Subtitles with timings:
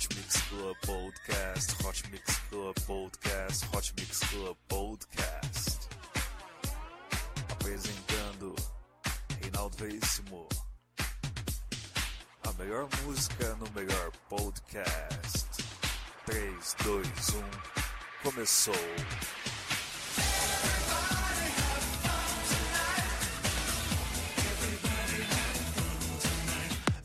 [0.00, 5.88] Hot Mix Club Podcast, Hot Mix Club Podcast, Hot Mix Club Podcast.
[7.50, 8.56] Apresentando
[9.42, 10.48] Reinaldo Veríssimo.
[12.44, 15.62] A melhor música no melhor podcast.
[16.24, 17.44] 3, 2, 1,
[18.22, 18.74] começou.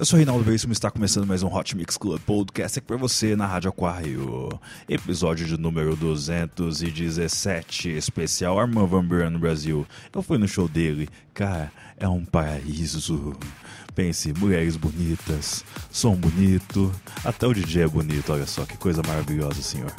[0.06, 2.96] Eu sou Reinaldo Veríssimo e está começando mais um Hot Mix Club Podcast aqui para
[2.96, 4.50] você na Rádio Aquário.
[4.88, 9.84] Episódio de número 217, especial Armand Van Buren no Brasil.
[10.14, 13.36] Eu fui no show dele, cara, é um paraíso.
[13.96, 16.92] Pense, mulheres bonitas, som bonito,
[17.24, 19.92] até o DJ é bonito, olha só que coisa maravilhosa, senhor.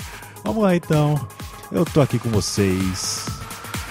[0.44, 1.28] Vamos lá então,
[1.72, 3.26] eu tô aqui com vocês,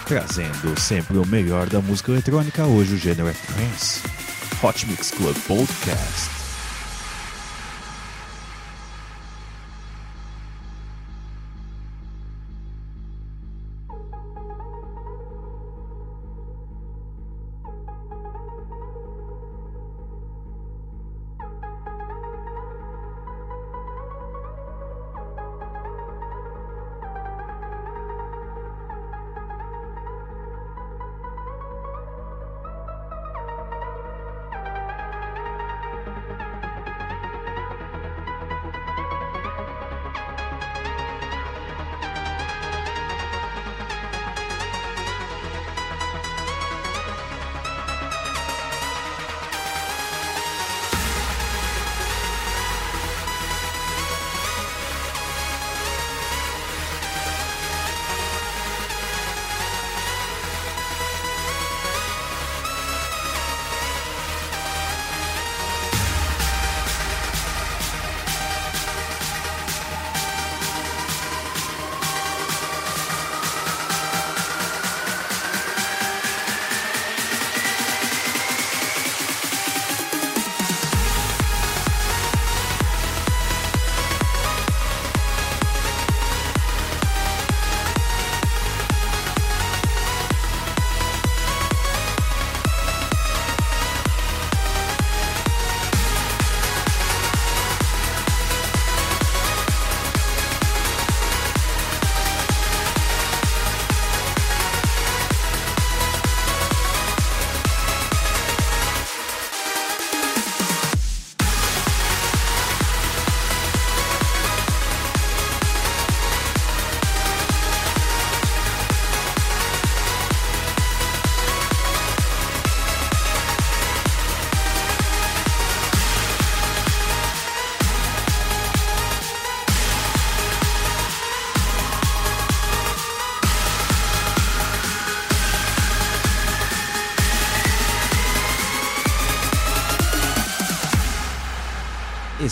[0.08, 2.66] trazendo sempre o melhor da música eletrônica.
[2.66, 4.25] Hoje o gênero é trance.
[4.62, 6.45] Hot Mix Club Podcast.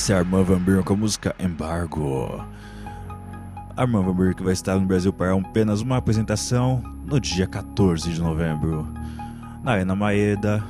[0.03, 2.44] Esse é Armand Van Buren com a música Embargo.
[3.78, 8.12] Armand Van Buren que vai estar no Brasil para apenas uma apresentação no dia 14
[8.12, 8.86] de novembro
[9.64, 10.62] na Arena Maeda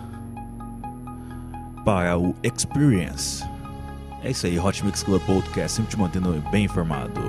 [1.83, 3.43] para o Experience.
[4.21, 7.19] É isso aí, Hot Mix Club Podcast, sempre te mantendo bem informado.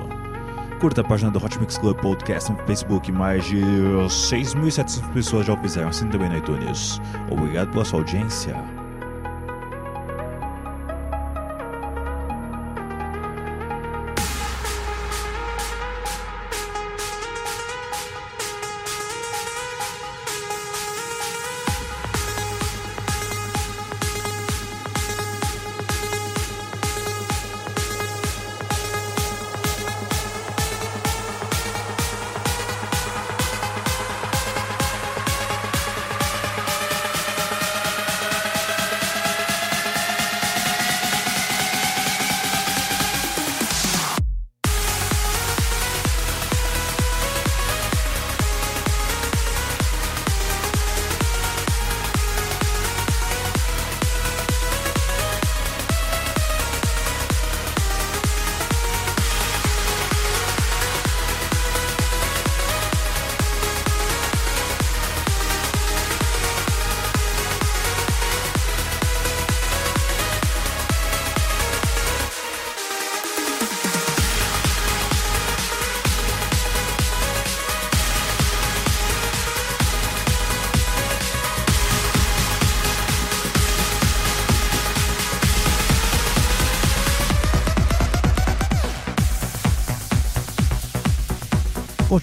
[0.82, 5.54] Curta a página do Hot Mix Club Podcast no Facebook, mais de 6.700 pessoas já
[5.54, 7.00] o fizeram, assim também no iTunes.
[7.30, 8.83] Obrigado pela sua audiência.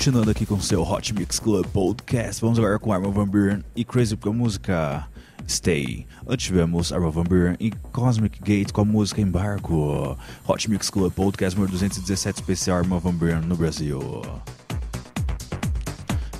[0.02, 3.64] Continuando aqui com o seu Hot Mix Club Podcast, vamos agora com Armin Van Buren
[3.76, 5.08] e Crazy com a música
[5.48, 6.08] Stay.
[6.28, 10.18] Antes tivemos Armin Van Buren e Cosmic Gate com a música Embargo.
[10.48, 14.02] Hot Mix Club Podcast número 217 especial Armin Van Buren no Brasil.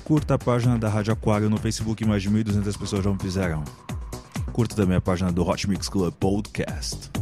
[0.02, 3.62] Curta a página da Rádio Aquário no Facebook, mais de 1.200 pessoas já me fizeram.
[4.52, 7.21] Curta também a página do Hot Mix Club Podcast.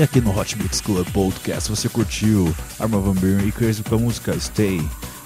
[0.00, 3.96] E aqui no Hot Mix Club Podcast você curtiu Arma Van Buren e Crazy com
[3.96, 4.80] a música Stay.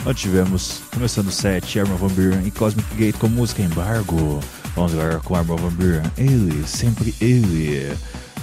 [0.04, 4.40] Onde tivemos, começando o set, Arma Van Buren e Cosmic Gate com a música Embargo.
[4.74, 7.96] Vamos agora com Arma Van Buren, ele, sempre ele.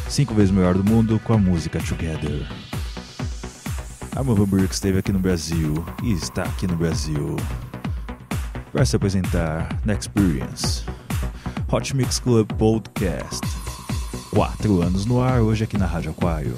[0.08, 2.48] Cinco vezes melhor do mundo com a música Together.
[4.16, 7.36] Arma Van Buren esteve aqui no Brasil e está aqui no Brasil
[8.72, 10.86] para se apresentar na Experience.
[11.70, 13.51] Hot Mix Club Podcast.
[14.32, 16.56] Quatro anos no ar, hoje aqui na Rádio Aquário.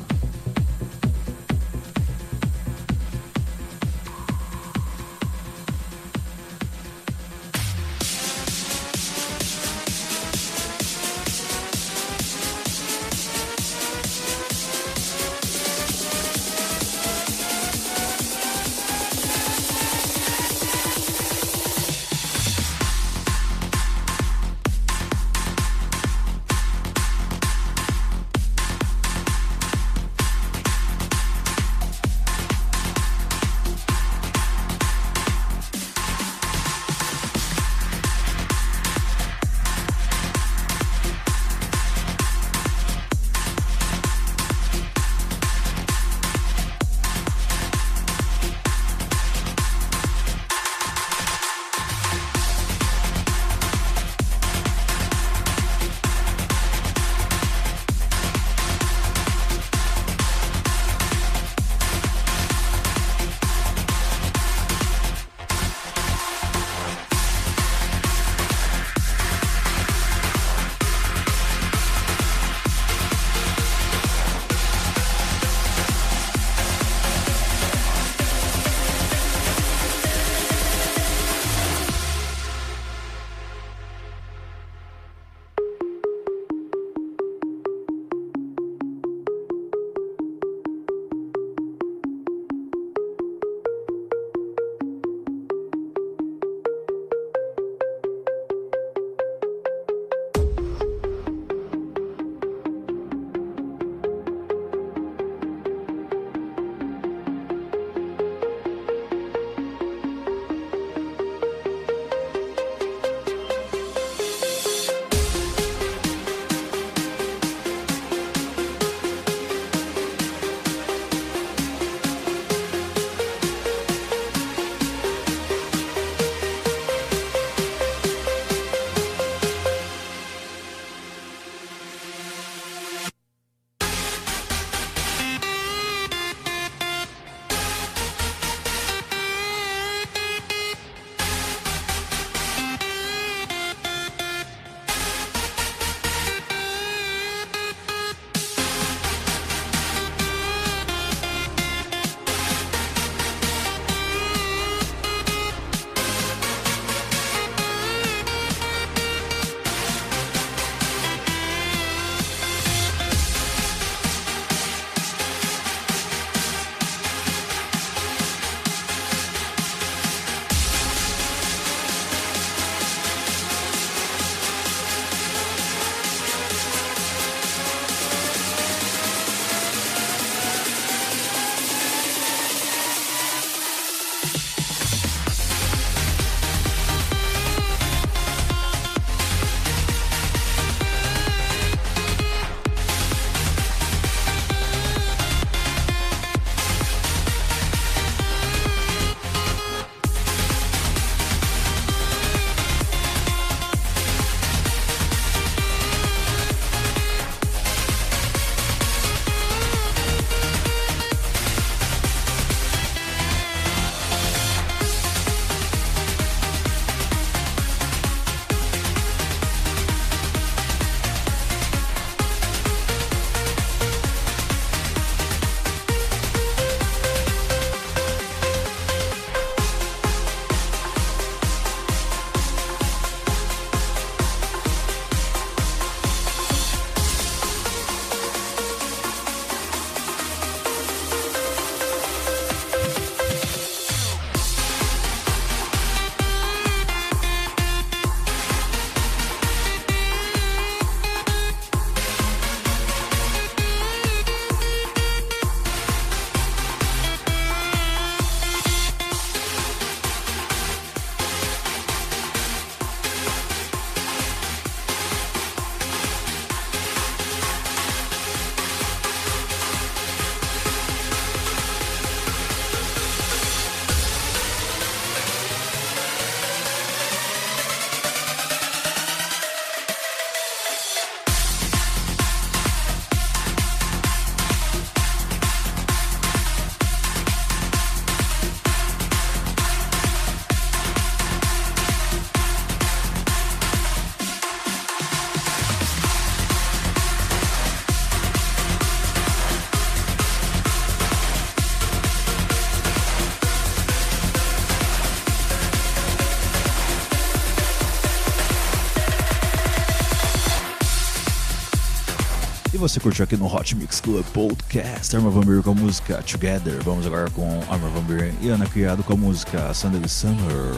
[312.83, 316.83] Você curtiu aqui no Hot Mix Club Podcast Arma Van Buren com a música Together.
[316.83, 320.75] Vamos agora com Arma Van Buren e Ana Criado com a música Sunday Summer.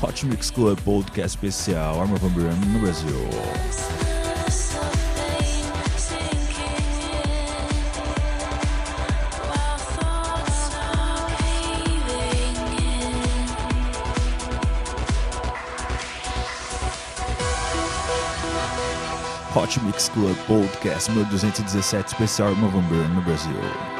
[0.00, 3.85] Hot Mix Club Podcast especial Arma Van Buren no Brasil.
[19.56, 23.95] Hot Mix Club Podcast 1217 especial November no Brasil.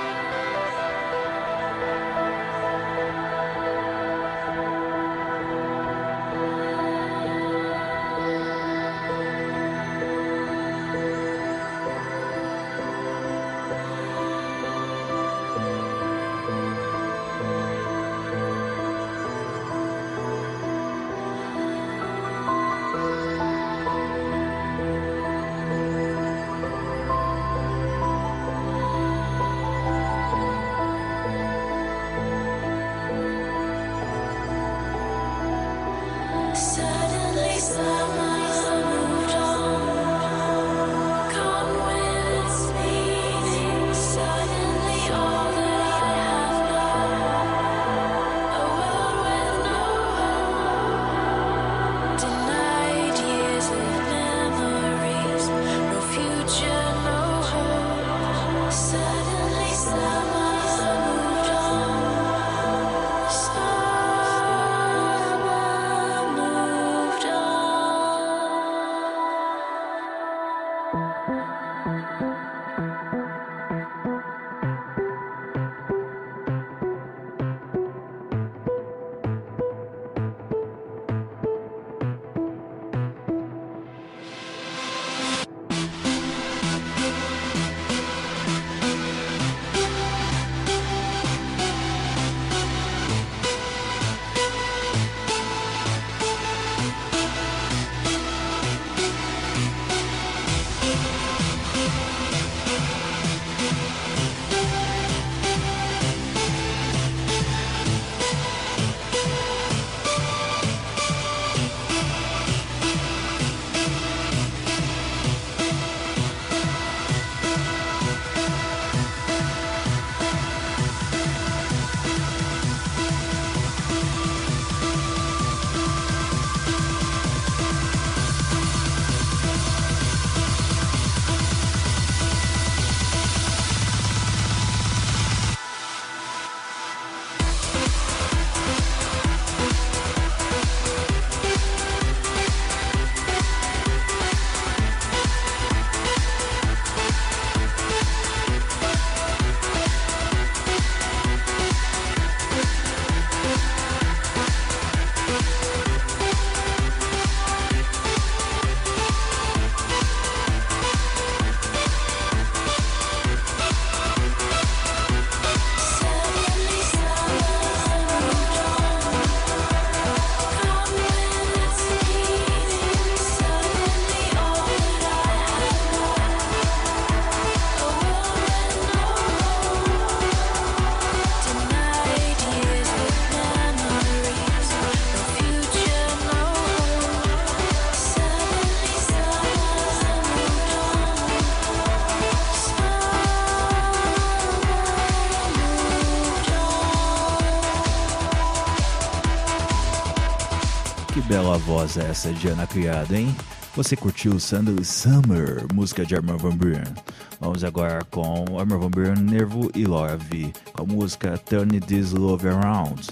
[201.29, 203.35] Bela voz é essa de Ana Criada, hein?
[203.75, 206.95] Você curtiu Sunday Summer, música de Armor Van Buren.
[207.41, 212.13] Vamos agora com Armor Van Buren, Nervo e Laura V, com a música Turn This
[212.13, 213.09] Love Around.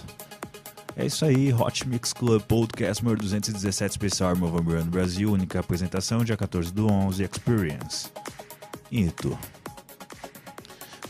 [0.97, 5.59] É isso aí, Hot Mix Club Podcast número 217 especial Armor Van Buren Brasil, única
[5.59, 8.11] apresentação dia 14 do 11, Experience.
[8.93, 9.37] Ito.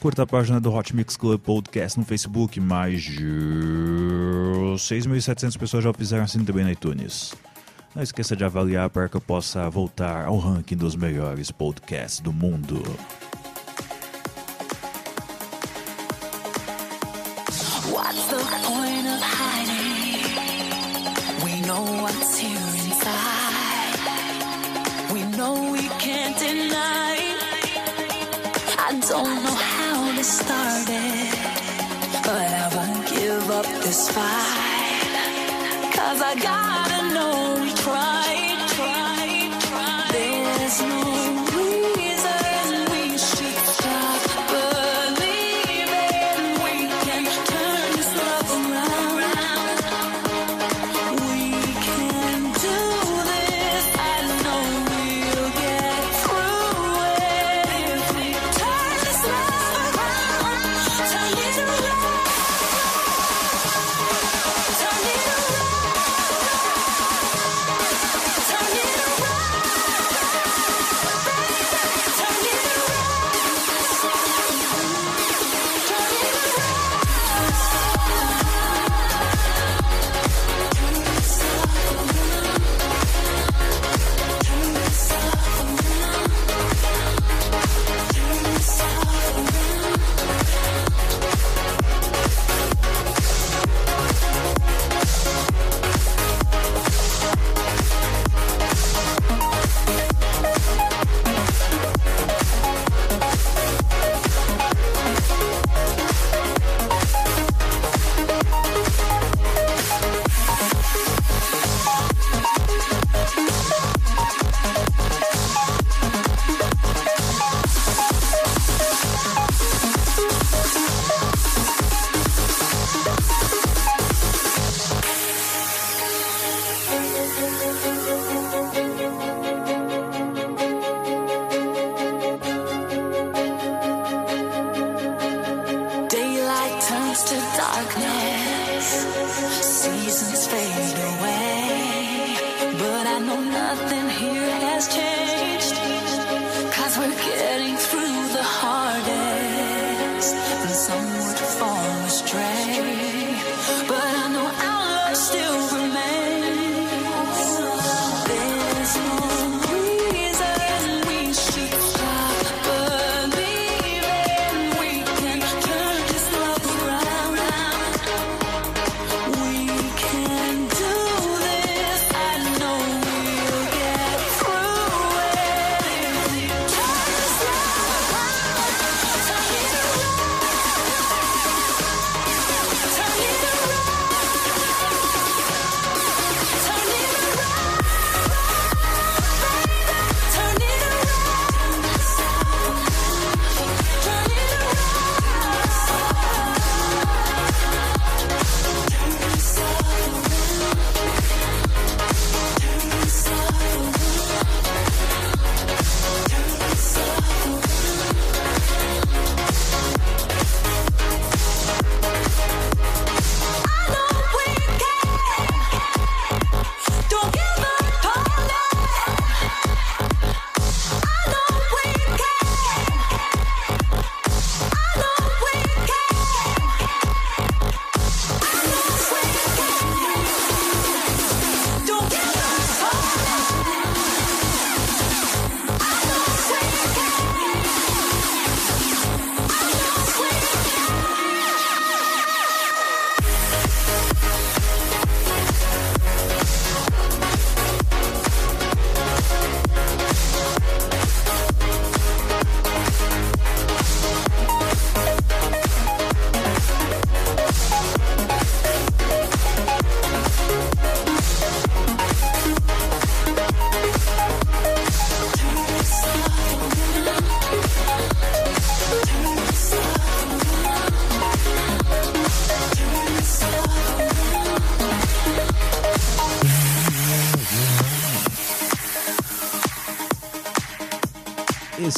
[0.05, 3.25] Curta a página do Hot Mix Club Podcast no Facebook, mais de
[4.77, 7.35] 6.700 pessoas já fizeram assim também no iTunes.
[7.97, 12.35] Não esqueça de avaliar para que eu possa voltar ao ranking dos melhores podcasts do
[12.35, 12.83] mundo.
[30.25, 31.29] Started,
[32.25, 35.13] but I won't give up this fight.
[35.95, 38.44] Cause I gotta know we tried,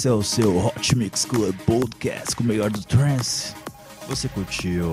[0.06, 3.52] É o seu Hot Mix Club Podcast com o melhor do trance.
[4.06, 4.92] Você curtiu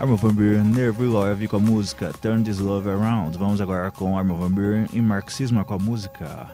[0.00, 1.04] Armin van Buuren, Nervo
[1.38, 3.36] e com a música Turn This Love Around.
[3.36, 6.48] Vamos agora com Armin van Buuren e Marxismo com a música...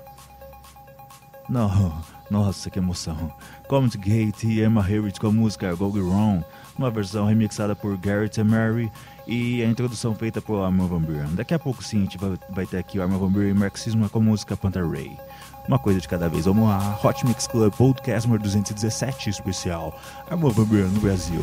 [1.49, 3.33] Não, nossa, que emoção.
[3.69, 6.45] Comet Gate e Emma Hewitt com a música Go Get Wrong,
[6.77, 8.91] uma versão remixada por Garrett Emery
[9.29, 11.37] e a introdução feita por Armin van Buuren.
[11.37, 13.55] Daqui a pouco sim, a gente vai, vai ter aqui o Armin van Buuren e
[13.55, 15.17] Marxismo com a música Panther Ray.
[15.69, 16.99] Uma coisa de cada vez, vamos lá.
[17.05, 19.95] Hot Mix Club Podcast número 217 especial.
[20.31, 21.43] Armin van Buuren no Brasil.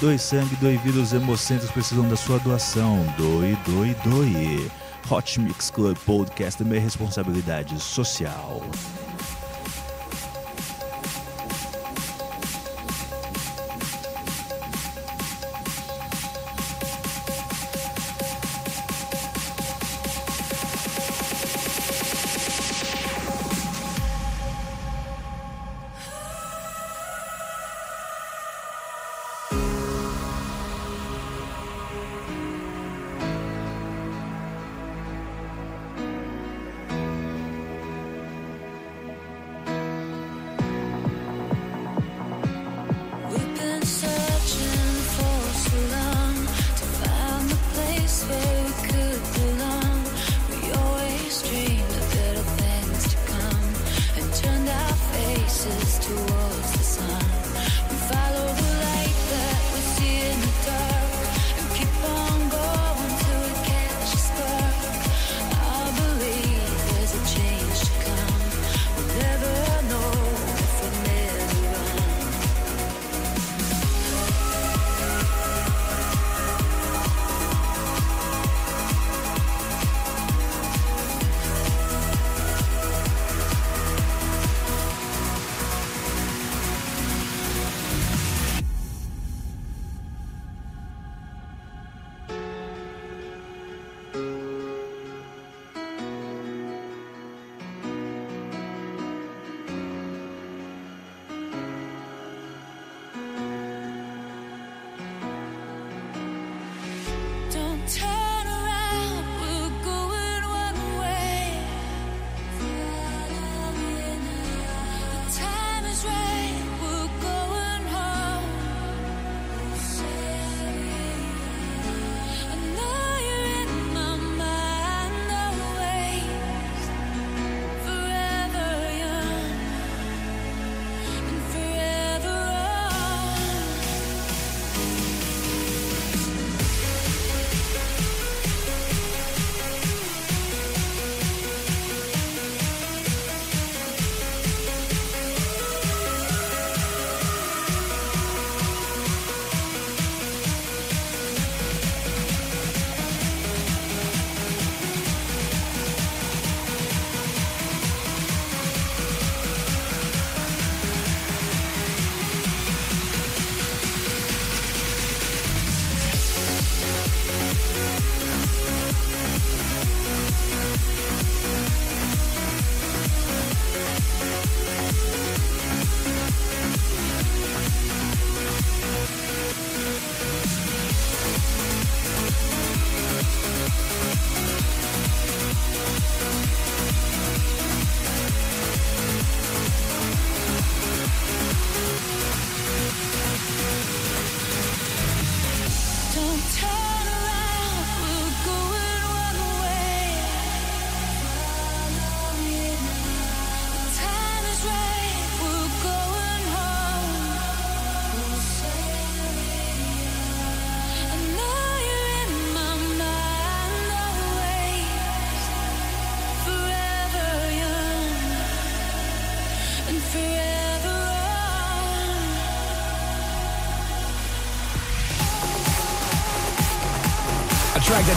[0.00, 3.06] Doe sangue, doe vida, os hemocentros precisam da sua doação.
[3.16, 4.70] Doe, doe, doe.
[5.08, 8.62] Hot Mix Club Podcast também é responsabilidade social.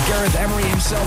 [0.07, 1.03] Gareth Emery himself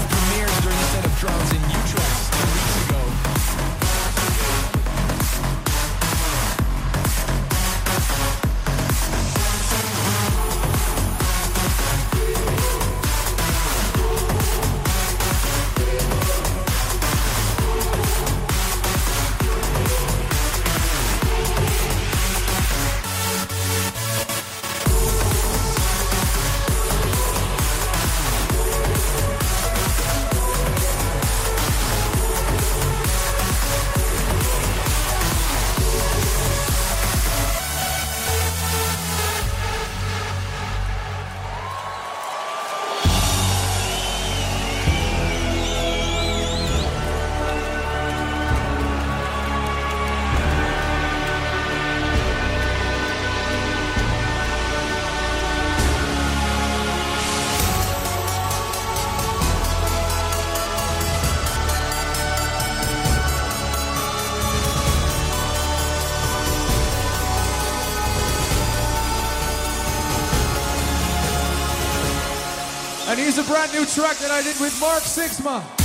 [73.61, 75.80] brand new track that I did with Mark Sixma.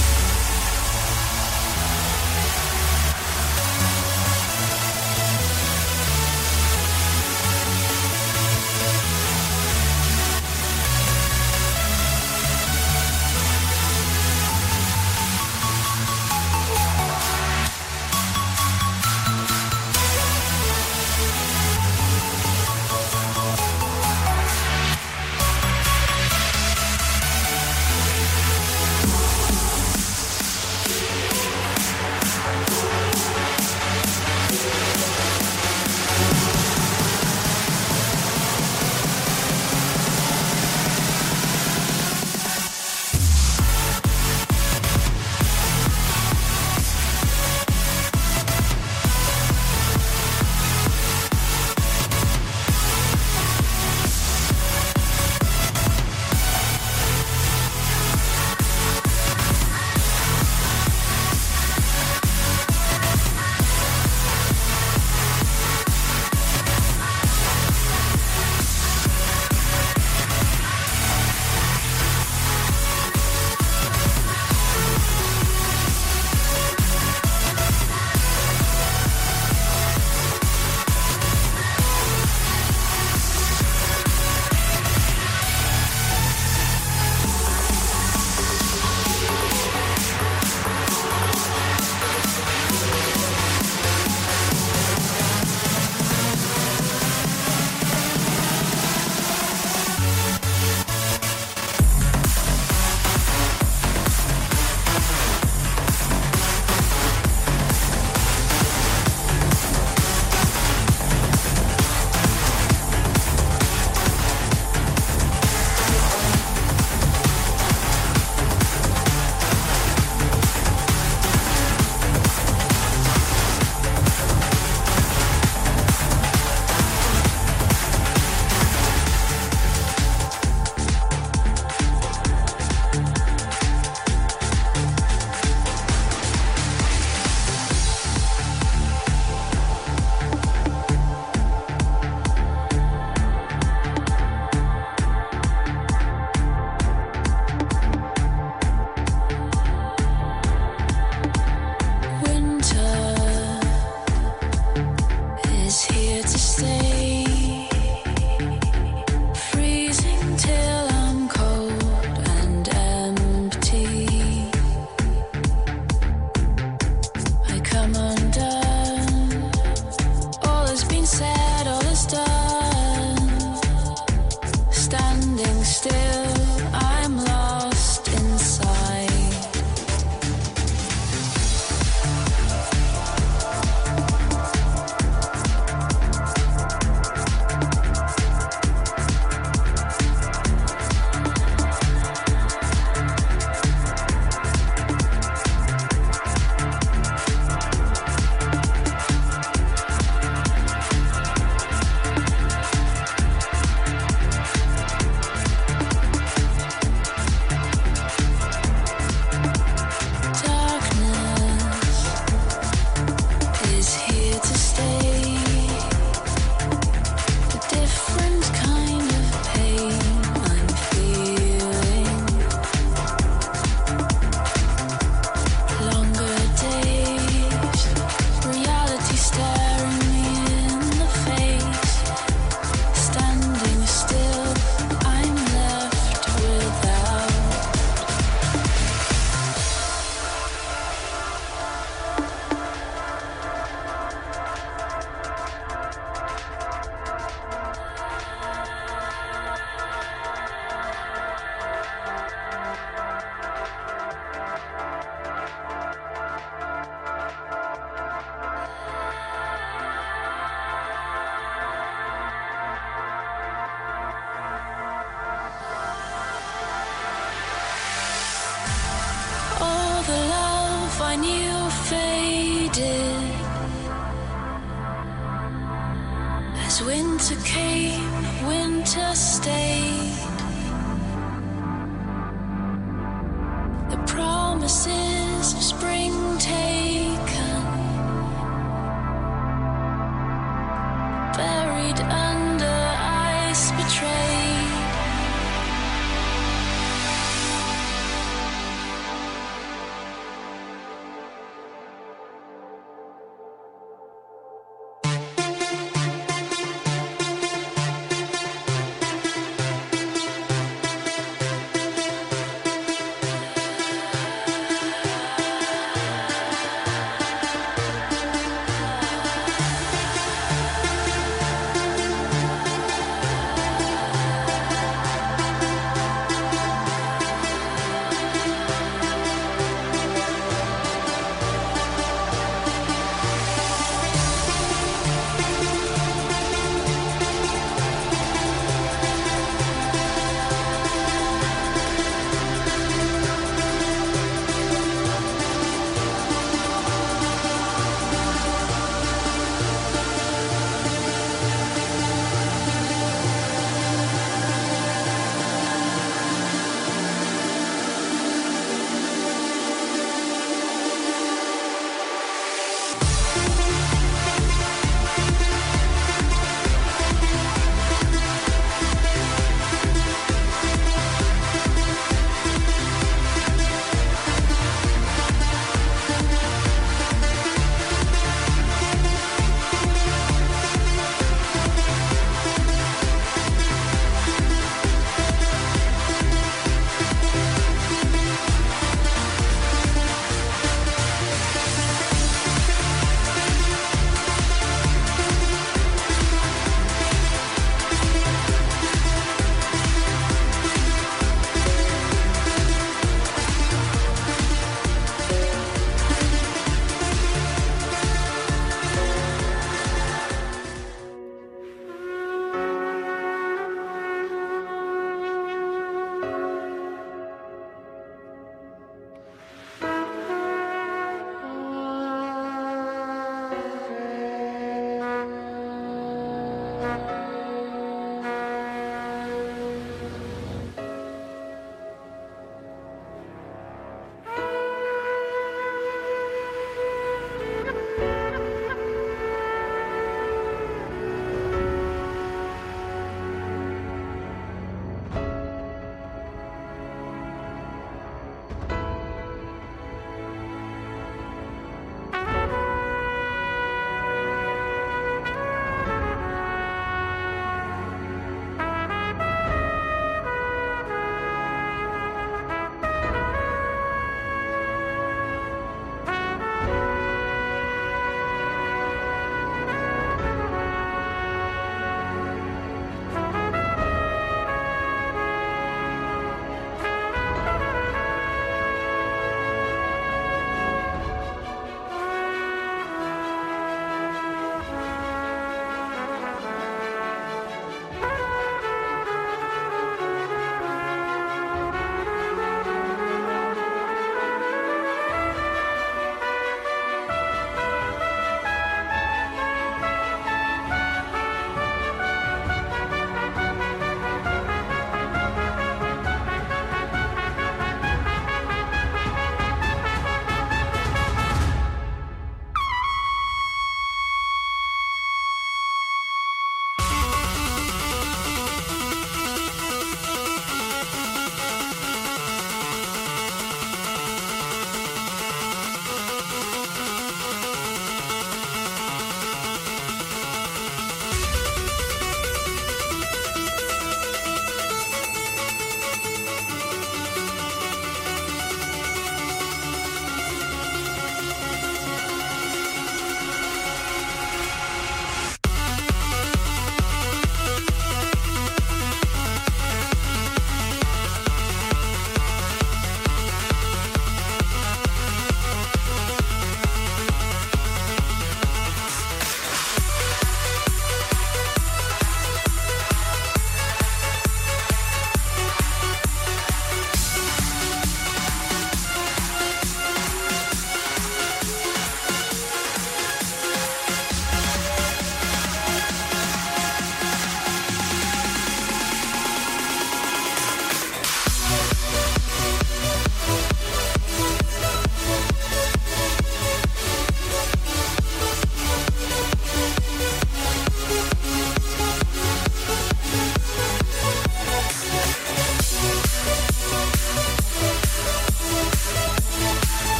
[276.77, 280.24] As winter came, winter stayed.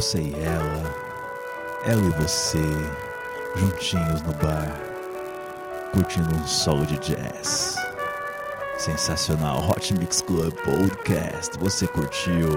[0.00, 0.94] Você e ela,
[1.84, 2.64] ela e você,
[3.54, 4.74] juntinhos no bar,
[5.92, 7.76] curtindo um solo de jazz.
[8.78, 11.58] Sensacional Hot Mix Club Podcast.
[11.58, 12.48] Você curtiu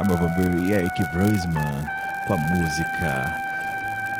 [0.00, 1.86] Arma Buren e Eric Breisman
[2.26, 3.32] com a música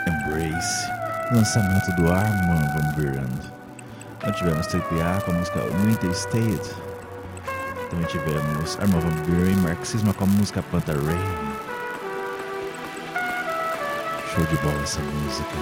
[0.06, 0.88] Embrace,
[1.32, 3.28] lançamento do Arman Van Buren.
[4.24, 6.70] Nós tivemos Triple A com a música Winter State.
[7.90, 11.51] Também tivemos Arma Van Buren Marxismo com a música Panta Rain.
[14.34, 15.56] Show de bola essa música.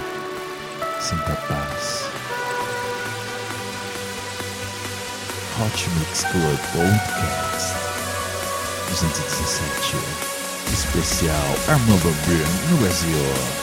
[1.01, 2.05] Sinta paz.
[5.59, 7.75] Hot Mix Club Podcast
[8.91, 9.97] 217
[10.71, 11.35] Especial
[11.67, 13.60] Armand Van Buren no Brasil.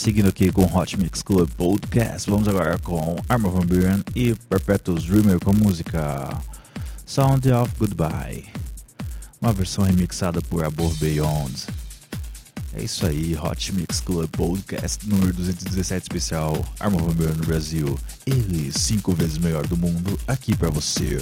[0.00, 2.30] Seguindo aqui com Hot Mix Club Podcast.
[2.30, 6.42] Vamos agora com Arma Van Buren e Perpetuous Dreamer com a música
[7.04, 8.46] Sound of Goodbye.
[9.42, 11.66] Uma versão remixada por Above Beyond.
[12.72, 17.98] É isso aí, Hot Mix Club Podcast número 217 especial Arma Van Buren no Brasil.
[18.24, 21.18] Ele, cinco vezes melhor do mundo, aqui pra você.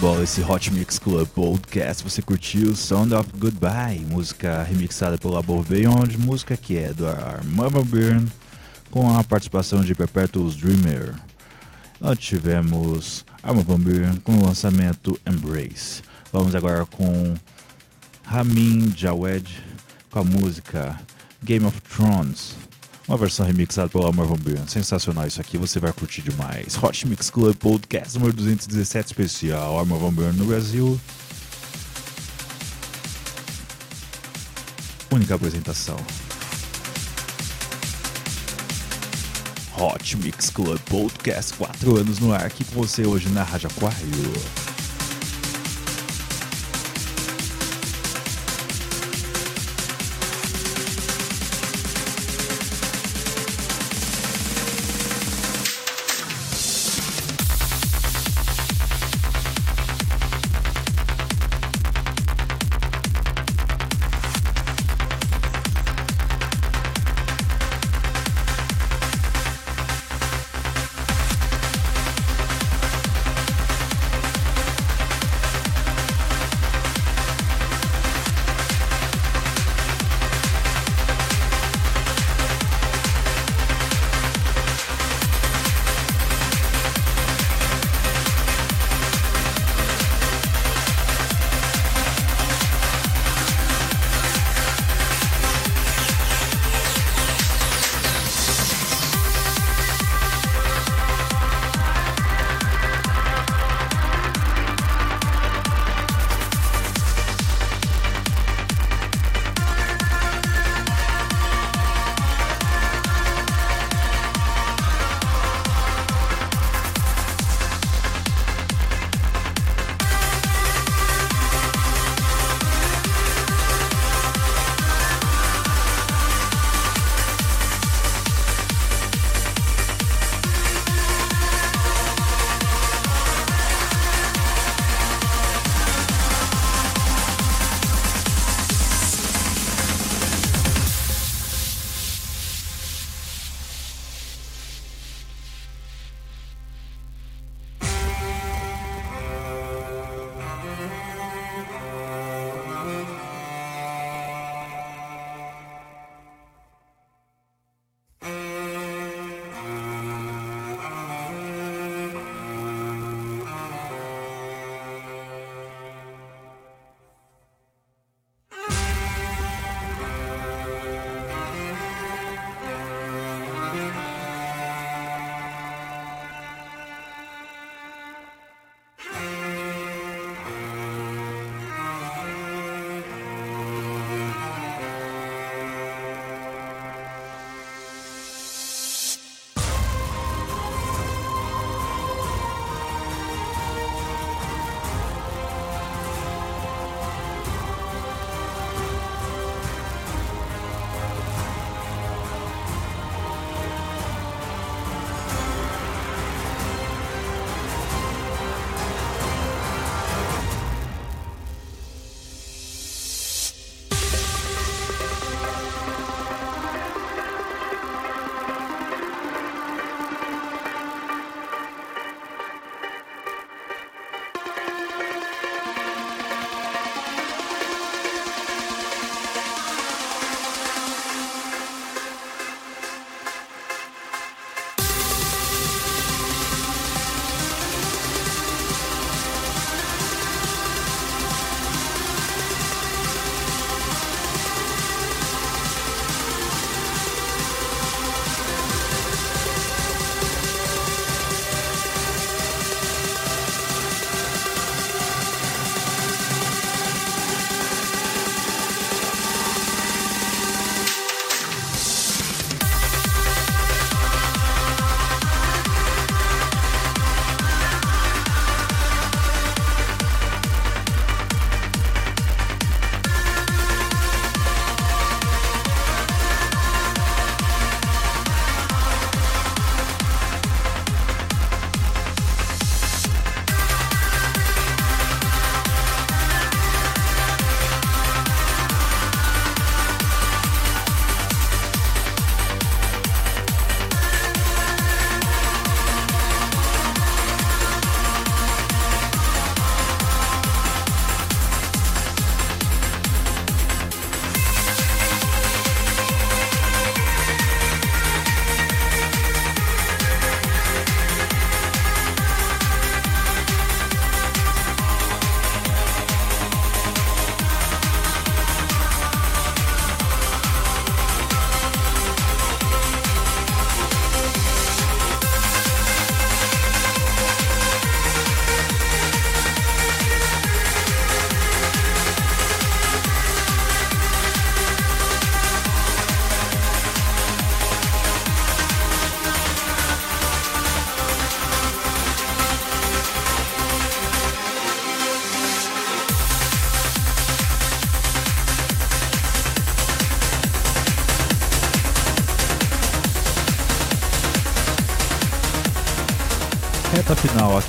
[0.00, 2.02] Bola esse Hot Mix Club Podcast.
[2.02, 7.82] Você curtiu Sound of Goodbye, música remixada pelo Above Beyond, música que é do Armava
[7.82, 8.26] Burn,
[8.90, 11.14] com a participação de Perpetuals Dreamer.
[12.00, 16.02] Nós tivemos Arma Van Buren com o lançamento Embrace.
[16.32, 17.34] Vamos agora com
[18.24, 19.62] Ramin Jawed
[20.10, 20.98] com a música
[21.44, 22.54] Game of Thrones.
[23.10, 24.68] Uma versão remixada pelo Amor Van.
[24.68, 26.80] Sensacional isso aqui, você vai curtir demais.
[26.80, 29.80] Hot Mix Club Podcast número 217 especial.
[29.80, 31.00] Armor Van no Brasil.
[35.10, 35.96] Única apresentação.
[39.76, 44.69] Hot Mix Club Podcast, 4 anos no ar aqui com você hoje na Rádio Aquário.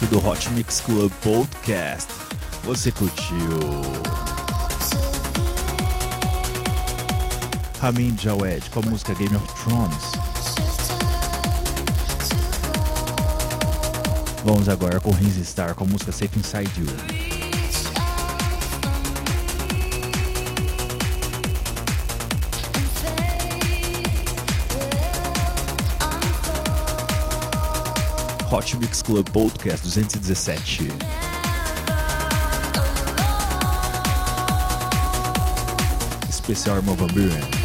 [0.02, 2.12] Aqui do Hot Mix Club Podcast.
[2.64, 3.38] Você curtiu
[7.80, 10.12] Ramin Djawed com a música Game of Thrones.
[14.44, 17.31] Vamos agora com Rinzy Star com a música Safe Inside You.
[28.62, 30.88] Hot Mix Club Podcast 217.
[36.30, 37.61] Especial Irmão Van Buren.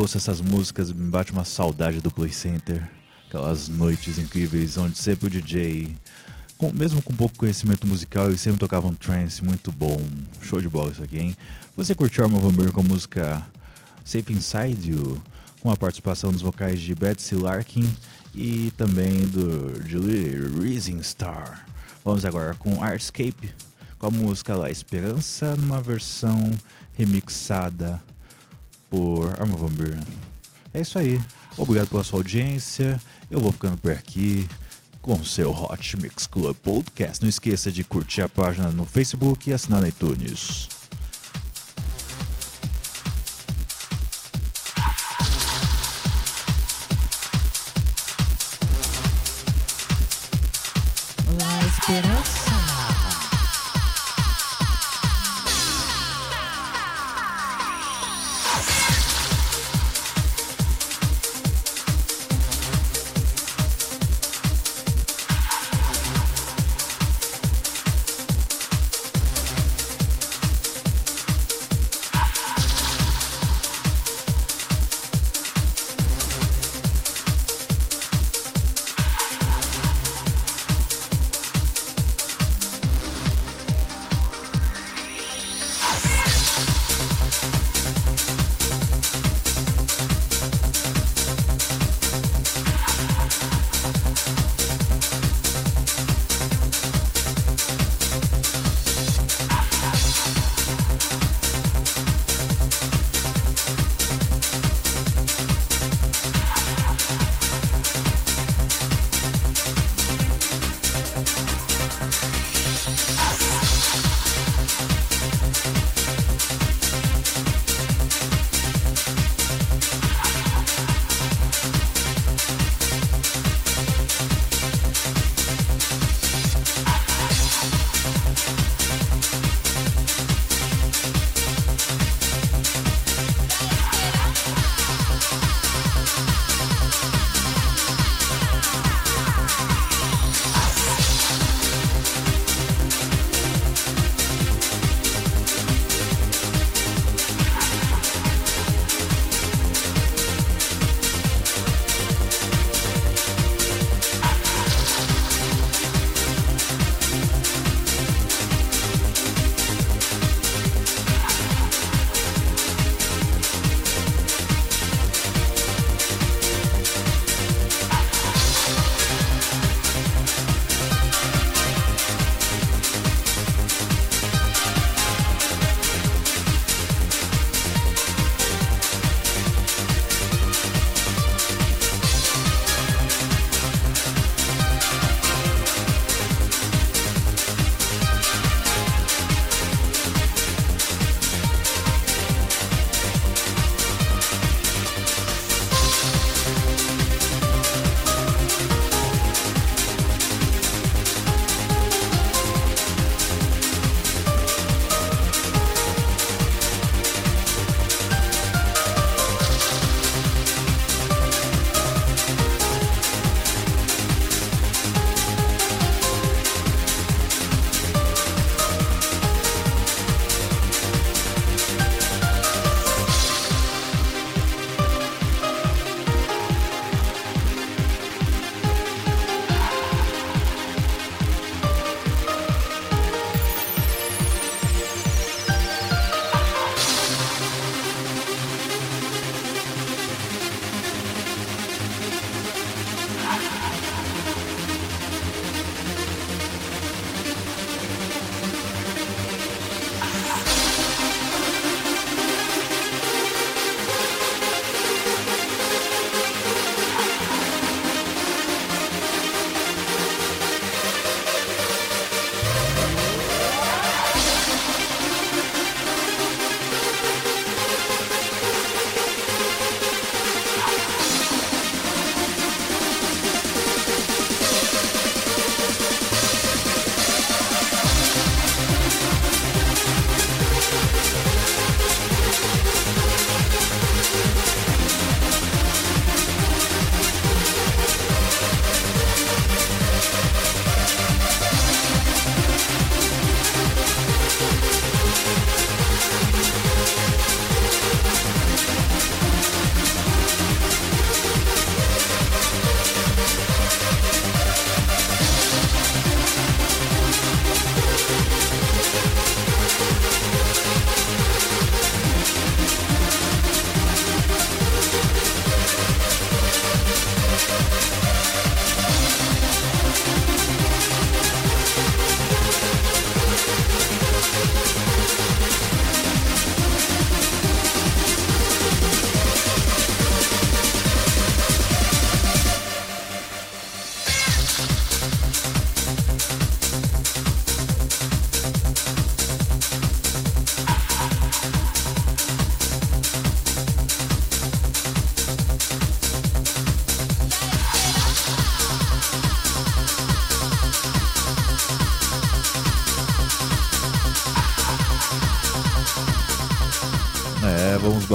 [0.00, 2.88] Ouço essas músicas, me bate uma saudade do Play Center.
[3.28, 5.94] Aquelas noites incríveis onde sempre o DJ,
[6.58, 10.00] com- mesmo com pouco conhecimento musical, ele sempre tocava um trance muito bom.
[10.42, 11.36] Show de bola isso aqui, hein?
[11.76, 13.46] Você curtiu Arma Van com a música
[14.04, 15.22] Safe Inside You,
[15.60, 17.88] com a participação dos vocais de Betsy Larkin
[18.34, 21.66] e também do Julie Rising Star.
[22.04, 23.52] Vamos agora com Artscape,
[23.98, 26.50] com a música La Esperança, numa versão
[26.96, 28.02] remixada
[28.90, 29.70] por Arma Van.
[30.74, 31.20] É isso aí.
[31.56, 33.00] Obrigado pela sua audiência.
[33.30, 34.46] Eu vou ficando por aqui
[35.00, 37.22] com o seu Hot Mix Club Podcast.
[37.22, 40.79] Não esqueça de curtir a página no Facebook e assinar no iTunes.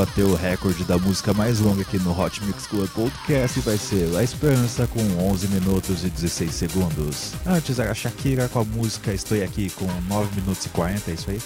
[0.06, 4.08] Bater o recorde da música mais longa aqui no Hot Mix Club Podcast vai ser
[4.12, 5.00] La Esperança com
[5.32, 7.34] 11 minutos e 16 segundos.
[7.44, 11.32] Antes era Shakira com a música Estou Aqui com 9 minutos e 40, é isso
[11.32, 11.42] aí?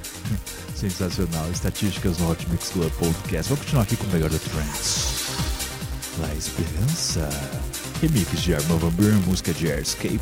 [0.74, 1.50] Sensacional.
[1.50, 3.50] Estatísticas no Hot Mix Club Podcast.
[3.50, 5.26] Vamos continuar aqui com o melhor do Trance.
[6.20, 7.28] La Esperança.
[8.00, 10.20] Remix de Arma Van Buren, música de Airscape.